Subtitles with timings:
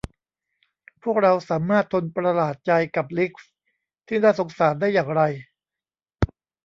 [1.03, 3.47] พวกเราสามารถทนประหลาดใจกับริกซ์
[4.07, 5.21] ที่น่าสงสารได้อย่างไร